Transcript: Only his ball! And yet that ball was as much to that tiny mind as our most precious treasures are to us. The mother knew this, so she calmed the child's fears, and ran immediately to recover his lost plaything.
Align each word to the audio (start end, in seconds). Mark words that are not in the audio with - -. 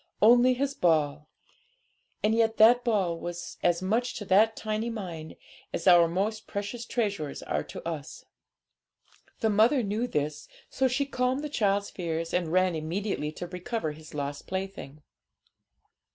Only 0.19 0.55
his 0.55 0.73
ball! 0.73 1.29
And 2.23 2.33
yet 2.33 2.57
that 2.57 2.83
ball 2.83 3.19
was 3.19 3.57
as 3.61 3.83
much 3.83 4.15
to 4.15 4.25
that 4.25 4.55
tiny 4.55 4.89
mind 4.89 5.35
as 5.71 5.85
our 5.85 6.07
most 6.07 6.47
precious 6.47 6.87
treasures 6.87 7.43
are 7.43 7.61
to 7.65 7.87
us. 7.87 8.25
The 9.41 9.51
mother 9.51 9.83
knew 9.83 10.07
this, 10.07 10.47
so 10.71 10.87
she 10.87 11.05
calmed 11.05 11.43
the 11.43 11.49
child's 11.49 11.91
fears, 11.91 12.33
and 12.33 12.51
ran 12.51 12.73
immediately 12.73 13.31
to 13.33 13.47
recover 13.47 13.91
his 13.91 14.15
lost 14.15 14.47
plaything. 14.47 15.03